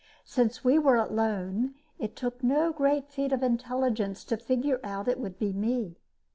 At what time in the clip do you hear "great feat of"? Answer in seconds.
2.73-3.43